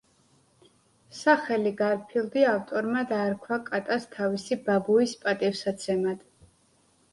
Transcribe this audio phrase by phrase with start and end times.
[1.17, 6.29] სახელი „გარფილდი“ ავტორმა დაარქვა კატას თავისი ბაბუის პატივსაცემად.